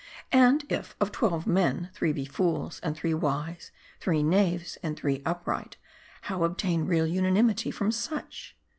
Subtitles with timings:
[0.31, 5.21] And if, of twelve men, three be fools, and three wise, three knaves, and three
[5.27, 5.77] upright,
[6.21, 8.57] how obtain real unanimity from such